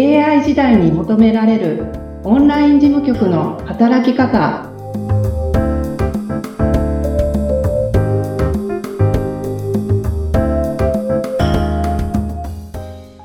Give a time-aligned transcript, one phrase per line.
[0.00, 1.84] AI 時代に求められる
[2.24, 4.66] オンライン事務局の働き方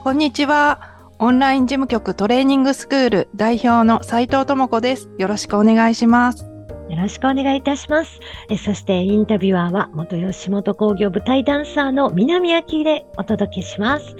[0.03, 0.91] こんにちは。
[1.17, 5.09] オンライン事務局トレーニングスクール代表の斉藤智子です。
[5.17, 6.43] よろしくお願いします。
[6.43, 8.19] よろしくお願いいたします。
[8.49, 14.17] えそしてインタビュアーは元吉本工業舞台ダンサーの南明でお届けします。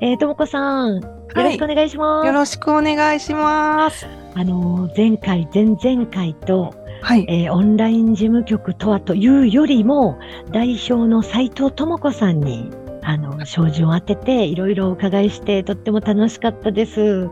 [0.00, 2.26] えー、ともこさん、よろしくお願いします。
[2.26, 4.06] よろしくお願いします。
[4.34, 7.24] あのー、前回、前々回と、はい。
[7.28, 10.18] えーオンライン事務局とはというよりも、
[10.50, 12.68] 代表の斉藤智子さんに、
[13.02, 17.30] あの、照準を当てて、いろいろお伺いして、とっても楽しかったです。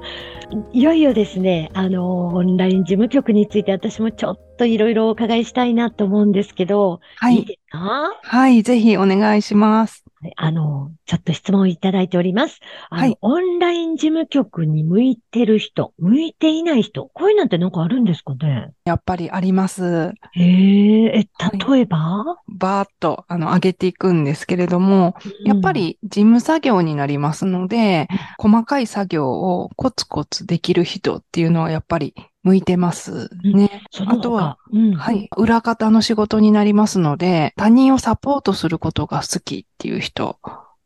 [0.72, 7.38] いよいよですね、あの、オンライン事務局について私もちょっといろいろお伺いしたいなと思うんですけど、はいい。
[7.40, 8.12] いですか？
[8.22, 8.62] はい。
[8.62, 10.05] ぜひお願いします。
[10.36, 12.60] あの、ちょっと質問をいただいております。
[12.90, 13.18] あの、はい。
[13.20, 18.72] オンライン事務局に向いてる人、向いていない人、こういうのってなんかあるんですかね？
[18.84, 20.12] やっぱりあります。
[20.32, 21.72] へえ、え、はい。
[21.72, 32.14] 例えば、バーッと、あの、上げていくんですけれども、やっぱり事務作業になりますので、細かい作業をコツコツできる人っていうのはやっぱり
[32.46, 33.82] 向いてますね。
[33.90, 35.28] その他あとは、、うん、はい。
[35.36, 40.38] 裏方の仕事になりますので、他人をサポートすることが好きっていう人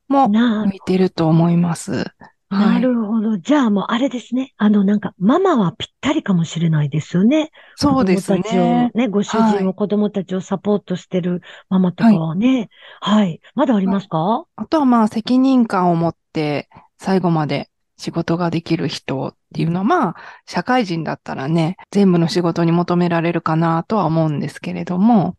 [0.09, 2.07] もな向いてると思います。
[2.49, 3.39] はないるほど。
[3.39, 4.55] じゃあもうあれですね。
[4.57, 7.51] あの、なんか、ママはぴったりかもしれないですよね。
[7.77, 8.91] そうです子供たちをね。
[8.95, 12.71] ね、ご主はい人を子供たちをサポートしてるママとかはね。
[13.01, 13.41] はい。
[13.55, 14.47] まだありますか？
[14.57, 17.70] あとはまあ責任感を持って最後まで
[18.01, 25.37] 仕事ができる人っていうのはまあ社会人だったらね、全部の仕事に求められるかなとは思うんですけれども、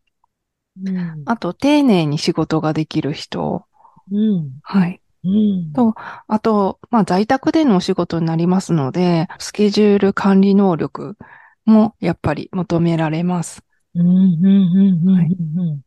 [0.84, 1.24] うん。
[1.26, 3.66] あと丁寧に仕事ができる人、
[4.12, 4.52] うん。
[4.62, 5.02] はい。
[5.24, 5.74] うん。
[5.74, 5.96] と
[6.28, 11.18] あと、まあ在宅でのお仕事になりますので、スケジュール管理能力
[11.66, 13.64] もやっぱり求められます。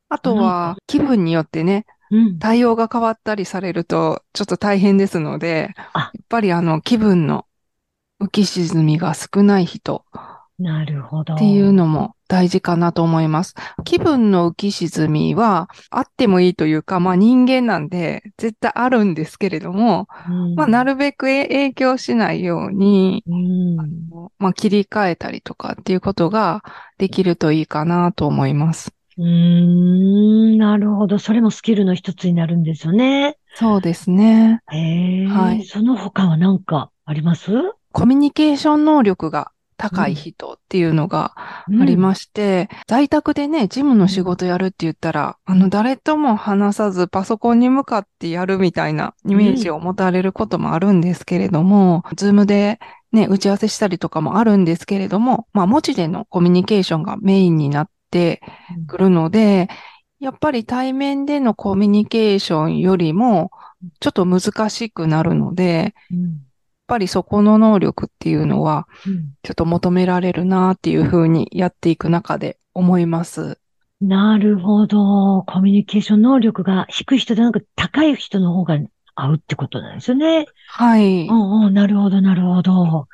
[0.09, 1.94] あとは気分によってね、うん。
[2.41, 7.47] 対応が変わったりされるとちょっと大変ですので、あやっぱりあの気分の
[8.21, 10.05] 浮き沈みが少ない人
[10.59, 11.35] なるほど。
[11.35, 13.55] っていうのも大事かなと思います。
[13.85, 23.77] 気分の浮き沈みはあってもいいというか、まあ人間なんで絶対あるんですけれども、うん、まあなるべく影響しないように、うん。
[24.39, 26.63] まあ切り替えたりとかっていうことが
[26.99, 28.94] できるといいかなと思います。
[29.17, 31.19] うーん、なるほど。
[31.19, 33.37] それもスキルの一つになるんですよね。
[33.55, 34.61] そうですね。
[34.73, 37.51] へえ、はいその他は何かあります？
[37.93, 52.79] コミュニケーション能力が高い人っていうのがありまして、在宅でね、事務の仕事やるって言ったら、あの、誰とも話さずパソコンに向かってやるみたいなイメージを持たれることもあるんですけれども、ズームで
[53.13, 59.69] ね、打ち合わせしたりとかもあるんですけれども、まあ、文字でのコミュニケーションがメインになってうんくるので、
[60.21, 63.51] やっぱり対面でのコミュニケーションよりも、
[64.01, 66.45] ちょっと難しくなるので、うん
[66.87, 73.59] やっぱりそこの能力っていうのは、うんちょっと求められるなっていうふうにやっていく中で思います。
[74.01, 75.45] なるほど。
[75.47, 78.79] コミュニケーション能力が低い人でなく高い人の方が
[79.15, 80.47] 合うってことなんですよね。
[80.69, 81.27] はい。
[81.27, 83.09] うんうん、なるほど、なるほど。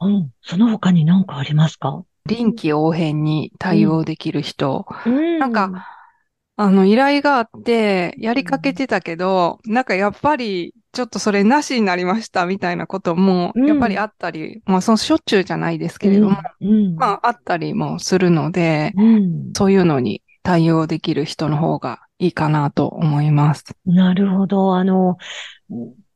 [0.00, 2.04] うん、その他に何かありますか？
[2.26, 4.86] 臨機応変に対応できる人。
[5.06, 5.38] うん。
[5.38, 5.86] なんか、
[6.56, 13.66] あの、依頼があって、やりかけてたけど、なんかやっぱり、ちょっとそれなしになりましたみたいなことも、うん。
[13.66, 23.64] やっぱりあったり、まあ、そのしょっちゅうじゃないですけれども、うん、まあ、あったりもするので、うん、そういうのに対応できる人の方がいいかなと思います。
[23.86, 24.76] なるほど。
[24.76, 25.16] あの、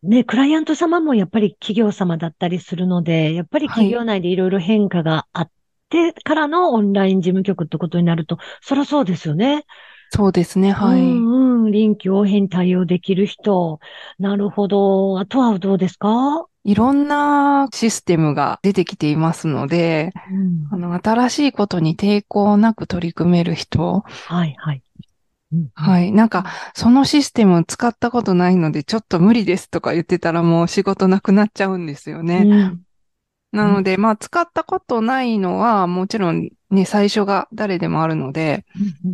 [0.03, 5.51] ね、クライアント様もやっぱり企業様だったりするので、やっぱり企業内でいろいろ変化があっ
[5.89, 9.65] てからのオンライン事務局ってことになると、そりゃそうですよね。
[10.11, 11.01] そうですね、はい。
[11.01, 13.81] うんうん、臨機応変に対応できる人。
[14.19, 15.19] なるほど。
[15.19, 16.47] あとはどうですか？
[16.63, 20.13] いろんなシステムが出てきていますので、
[20.71, 24.05] うんあの、新しいことに抵抗なく取り組める人。
[24.07, 24.83] はい、はい。
[25.53, 26.13] うんはい。
[26.13, 26.45] なんか、
[26.75, 32.45] そのシステム使ったことないので、ちょっと無理ですとか言ってたらもう仕事なくなっちゃうんですよね。
[32.47, 32.86] うん
[33.53, 38.67] なので、まあ、使ったことないのは、もちろんね、最初が誰でもあるので、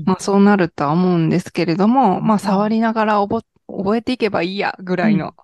[0.05, 5.35] まあ、そうなるとは思うんですけれども、まあ、触りながら覚覚えていけばいいや、ぐらいの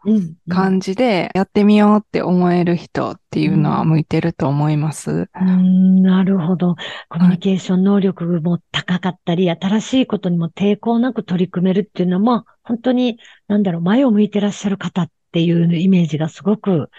[0.48, 5.10] 感じで、やってみようって思える人っていうのは向いてると思います。
[5.10, 6.02] うーん。
[6.02, 6.76] なるほど。
[7.08, 16.90] コミュニケーション能力も高かったり、新しいことにも抵抗なく取り組めるっていうのは、まあ、本当に、なんだろう、前を向いてらっしゃる方っていうイメージがすごく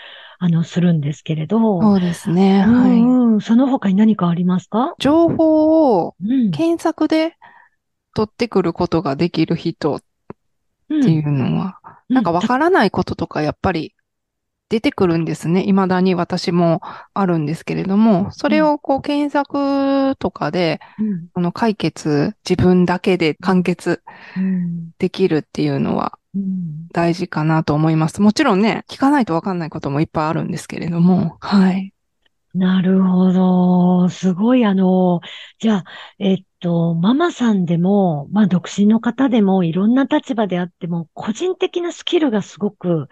[0.42, 1.82] あの、するんですけれど。
[1.82, 2.64] そうですね。
[2.68, 3.02] うはい。
[3.02, 4.96] んうん、その他に何かありますか？
[4.98, 6.52] 情報をうん。
[6.52, 7.36] 検索で
[8.16, 10.02] 取ってくることができる人っ
[10.90, 13.94] うんていうのは、なんかわからないこととかやっぱり
[14.70, 15.64] 出てくるんですね。
[15.64, 16.82] 未だに私も
[17.14, 24.02] あるんですけれども、それをこう検索とかで、うんこの解決、自分だけで完結
[24.38, 26.19] うんできるっていうのはうん
[26.92, 28.22] 大事かなと思います。
[28.22, 31.94] もちろんね、聞かないとわかんないこともいっぱいあるんですけれども、はい。
[32.54, 34.10] なるほど。
[34.10, 35.22] すごい、あの、
[35.60, 35.84] じゃあ、
[36.18, 43.08] えっと、ママさんでも、まあ、独身の方でも、いろんな立場であっても、個人的なスキルがすごく、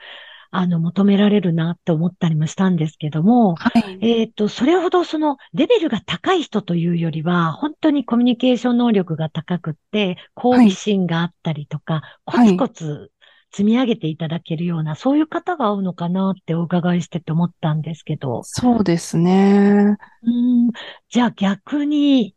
[0.51, 3.99] あの、求められるなって思ったりもしたんですけども、はい。
[4.01, 13.11] えっと、それほどその、レベルが高い人というよりは、本当にコミュニケーション能力が高くって、好奇心があったりとか、コツコツ
[13.51, 19.97] 積み上げていただけるような、そういう方が合うのかなってお伺いしてて思ったんですけど、そうですね。
[20.23, 20.71] うん。
[21.09, 22.35] じゃあ逆に、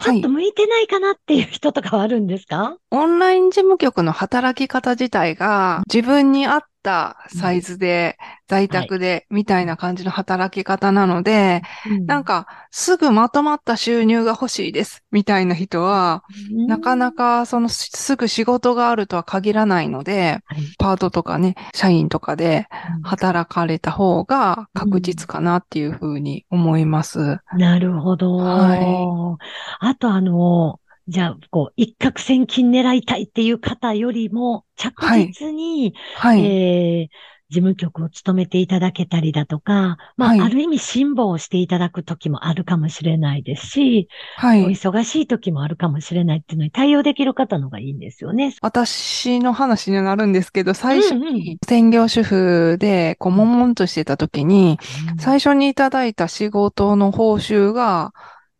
[0.00, 0.28] ちはいょっと。
[0.28, 2.76] 向いてないかなっていう人とかはあるんですか？
[2.92, 8.16] オンライン事務局の働き方自体が自分に合ったサイズで、
[8.46, 11.62] 在宅で、みたいな感じの働き方なので、
[12.06, 16.24] なん、かすぐまとまった収入が欲しいです、みたいな人は、
[16.66, 20.62] なかなか、かそのすぐ仕事があるとは限らないので、はい。
[20.78, 22.68] パートとかね、社員とかで
[23.02, 27.38] 働かれた方が確実かなっていうふうに思います。
[27.56, 28.36] なるほど。
[28.36, 29.36] は
[29.80, 36.44] あとあの、じゃあ、こう、一攫千金狙いたいっていう方よりも、着実に、はい。
[36.44, 37.08] えー
[37.50, 44.08] 事務局を務めていただけたりだとか、まあ、はいある意味辛抱をしていただく時もあるかもしれないですし、
[44.38, 44.64] おはい。
[44.66, 48.54] 忙しい時もあるかもしれないっていうのに対応できる方のがいいんですよね。
[48.60, 54.78] 私の話になるんですけど、最初うんうんに専業主婦で、こう、悶々としてた時に、
[55.18, 58.12] 最初にいただいた仕事の報酬が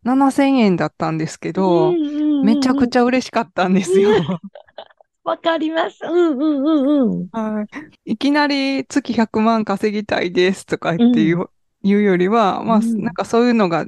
[0.03, 1.93] 7000円だったんですけど、
[2.41, 3.01] めちゃくちゃ。
[3.01, 4.11] ゃ嬉しかったんですよ。
[5.23, 6.03] わかります。
[6.03, 7.29] うんうんうんうん。
[7.31, 7.63] は
[8.05, 8.11] い。
[8.13, 11.49] いきなり月100万稼ぎたいですとか言って言う,、
[11.83, 13.85] いうよりは、まあ、うんなんかそういうのが、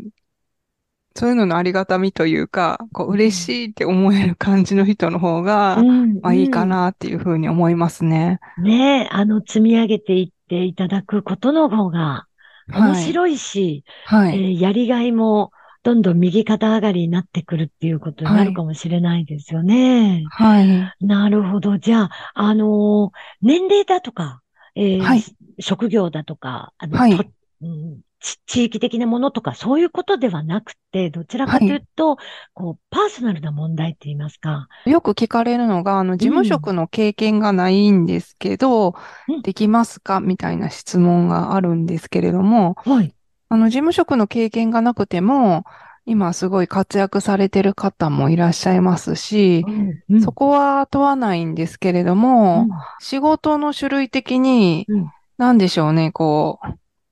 [1.15, 8.39] そういうののありがたみというか、こう嬉しいって思える感じの人の方が、うんまあいいかなっていうふうに思いますね。
[8.57, 12.27] ねえ、あの、積み上げていっていただくことの方が
[12.67, 14.35] 面白いし、はい。
[14.35, 15.51] えーやりがいも
[15.83, 20.23] どんどん右肩上がりになってくるっていうことになるかもしれないですよね。
[20.29, 21.05] はい。
[21.05, 21.77] なるほど。
[21.79, 23.09] じゃあ、あのー
[23.41, 24.41] 年齢だとか、
[24.75, 25.23] えーはい
[25.59, 27.23] 職業だとか、あの、はいと
[27.61, 32.17] うんち地域的なものとか、そういうことではなくて、どちらかというと、
[32.53, 34.67] こう、パーソナルな問題って言いますか。
[34.85, 38.93] よく聞かれるのが、あの、事務職の経験がないんですけど、
[39.27, 40.19] うんできますか？
[40.19, 43.15] みたいな質問があるんですけれども、はい。
[43.51, 45.65] あの、事務職の経験がなくても、
[46.05, 49.65] 今すごい活躍されてる方もいらっしゃいますし、
[50.09, 52.69] うんそこは問わないんですけれども、
[53.01, 56.67] 仕事の種類的にうん、なんでしょうね、こう、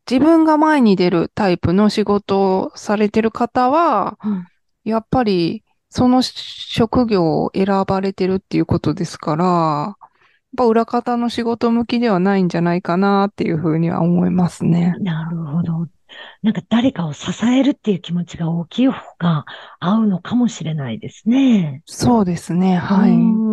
[0.09, 4.45] 自分が前に出るタイプの仕事をされてる方は、うん
[4.85, 9.95] やっぱりその職業を選ばれてるっていうことですから、やっ
[10.57, 14.95] ぱ裏方の仕事向きではないんじゃないかなっていうふうには思いますね。
[15.01, 15.87] なるほど。
[16.41, 19.45] なんか誰かを支えるっていう気持ちが大きい方が
[19.79, 21.81] 合うのかもしれないですね。
[21.85, 23.49] そうですね、はい。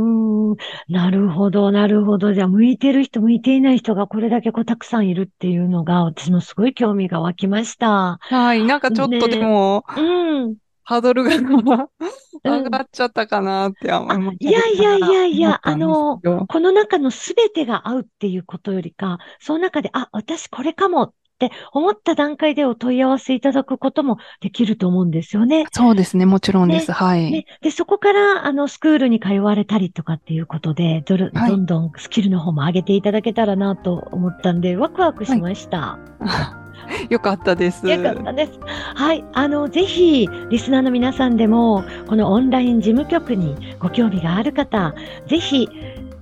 [0.88, 2.32] なるほど、なるほど。
[2.32, 8.18] じゃあ、向いてる人、向いていない人がこれだけこうたくさんいるっていうのが、私もすごい興味が湧きました。
[8.20, 8.64] はい。
[8.64, 10.56] なんかちょっとでも、うん。
[10.84, 11.30] ハードルが
[12.44, 14.36] 上がっちゃったかなって思います。
[14.38, 25.66] いやいやいやいや、あの、の、この中のすべてが合うっていうことよりか、その中で、あ、私これかもって思った段階でお問い合わせいただくこともできると思うんですよね。
[25.72, 26.88] そうですね、もちろんです。
[26.88, 27.30] ねはい。
[27.30, 35.98] ね、で、そこから、あの、スクールに通われたりとかっていうことで、どるはいどんどんスキルの方も上げていただけたらなと思ったんで、ワクワクしました。
[37.10, 37.86] よかったです。
[37.88, 38.52] よかったです。
[38.94, 39.24] はい。
[39.32, 44.94] あの、ぜひ、リスナーの皆さんでも、このオンライン事務局にご興味がある方、
[45.26, 45.68] ぜひ、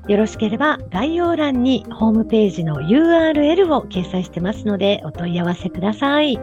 [0.08, 6.38] よろしければ概要欄にホームページの URL を掲載してますので、お問い合わせください。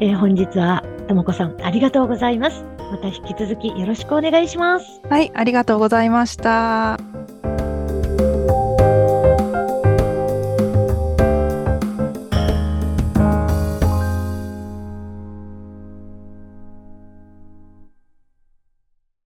[0.00, 2.64] えー本日は、ともこさん、ありがとうございます。
[2.90, 5.00] また引き続きよろしくお願いします。
[5.08, 7.17] はい、ありがとうございました。